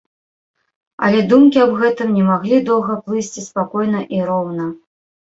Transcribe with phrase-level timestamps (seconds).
[1.07, 4.65] Але думкі аб гэтым не маглі доўга плысці спакойна і роўна.